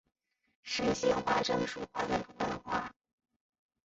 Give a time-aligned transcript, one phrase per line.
[0.63, 2.91] 是县花樟树花的图案化。